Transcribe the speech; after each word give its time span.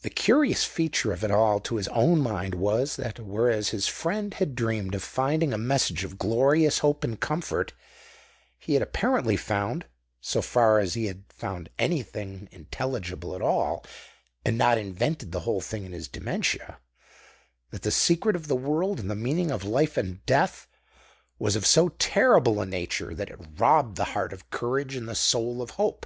The 0.00 0.10
curious 0.10 0.64
feature 0.64 1.12
of 1.12 1.22
it 1.22 1.30
all 1.30 1.60
to 1.60 1.76
his 1.76 1.86
own 1.86 2.20
mind 2.20 2.56
was, 2.56 2.96
that 2.96 3.20
whereas 3.20 3.68
his 3.68 3.86
friend 3.86 4.34
had 4.34 4.56
dreamed 4.56 4.92
of 4.92 5.04
finding 5.04 5.52
a 5.52 5.56
message 5.56 6.02
of 6.02 6.18
glorious 6.18 6.80
hope 6.80 7.04
and 7.04 7.20
comfort, 7.20 7.72
he 8.58 8.74
had 8.74 8.82
apparently 8.82 9.36
found 9.36 9.86
(so 10.20 10.42
far 10.42 10.80
as 10.80 10.94
he 10.94 11.04
had 11.06 11.22
found 11.28 11.68
anything 11.78 12.48
intelligible 12.50 13.36
at 13.36 13.40
all, 13.40 13.84
and 14.44 14.58
not 14.58 14.78
invented 14.78 15.30
the 15.30 15.38
whole 15.46 15.60
thing 15.60 15.84
in 15.84 15.92
his 15.92 16.08
dementia) 16.08 16.80
that 17.70 17.82
the 17.82 17.92
secret 17.92 18.34
of 18.34 18.48
the 18.48 18.56
world, 18.56 18.98
and 18.98 19.08
the 19.08 19.14
meaning 19.14 19.52
of 19.52 19.62
life 19.62 19.96
and 19.96 20.26
death, 20.26 20.66
was 21.38 21.54
of 21.54 21.64
so 21.66 21.90
terrible 22.00 22.60
a 22.60 22.66
nature 22.66 23.14
that 23.14 23.30
it 23.30 23.38
robbed 23.58 23.94
the 23.96 24.06
heart 24.10 24.32
of 24.32 24.50
courage 24.50 24.96
and 24.96 25.08
the 25.08 25.14
soul 25.14 25.62
of 25.62 25.70
hope. 25.78 26.04